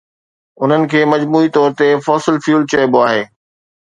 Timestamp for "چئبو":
2.73-2.99